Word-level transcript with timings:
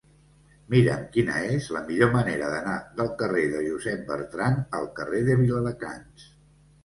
Mira'm 0.73 1.01
quina 1.17 1.35
és 1.57 1.67
la 1.75 1.81
millor 1.89 2.09
manera 2.15 2.47
d'anar 2.53 2.77
del 3.01 3.11
carrer 3.21 3.45
de 3.53 3.61
Josep 3.67 4.01
Bertrand 4.09 4.75
al 4.79 4.87
carrer 5.01 5.21
de 5.29 5.37
Viladecans. 5.45 6.27